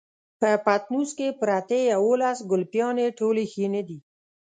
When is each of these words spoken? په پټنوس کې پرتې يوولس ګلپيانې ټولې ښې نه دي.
په 0.39 0.49
پټنوس 0.65 1.09
کې 1.17 1.37
پرتې 1.41 1.79
يوولس 1.93 2.37
ګلپيانې 2.51 3.07
ټولې 3.19 3.43
ښې 3.51 3.65
نه 3.75 3.81
دي. 3.87 3.99